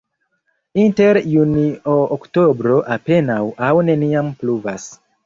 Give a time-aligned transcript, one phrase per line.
[0.83, 3.37] Inter junio-oktobro apenaŭ
[3.69, 4.89] aŭ neniam pluvas.